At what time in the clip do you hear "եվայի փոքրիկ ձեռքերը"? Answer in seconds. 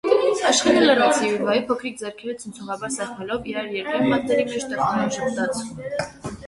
1.41-2.35